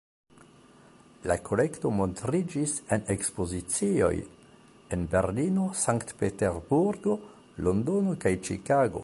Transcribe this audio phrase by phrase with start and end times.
[1.31, 4.11] La kolekto montriĝis en ekspozicioj
[4.97, 7.17] en Berlino, Sankt-Peterburgo,
[7.67, 8.99] Londono kaj Ĉikago.